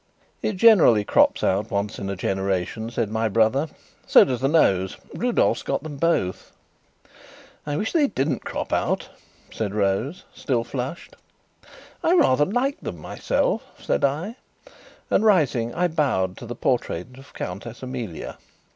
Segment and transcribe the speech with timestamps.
[0.41, 3.67] "It generally crops out once in a generation," said my brother.
[4.07, 4.97] "So does the nose.
[5.13, 6.51] Rudolf has got them both."
[7.67, 9.09] "I wish they didn't crop out,"
[9.51, 11.15] said Rose, still flushed.
[12.03, 14.37] "I rather like them myself," said I,
[15.11, 18.39] and, rising, I bowed to the portrait of Countess Amelia.